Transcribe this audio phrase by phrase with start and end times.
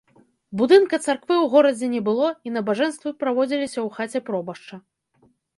[0.61, 4.75] Будынка царквы ў горадзе не было і набажэнствы праводзіліся ў хаце пробашча.